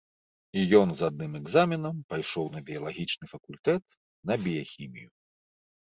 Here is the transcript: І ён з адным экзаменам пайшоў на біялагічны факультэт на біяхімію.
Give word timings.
І 0.61 0.63
ён 0.79 0.93
з 1.01 1.05
адным 1.09 1.31
экзаменам 1.41 1.95
пайшоў 2.15 2.45
на 2.57 2.65
біялагічны 2.73 3.25
факультэт 3.37 3.83
на 4.31 4.43
біяхімію. 4.49 5.09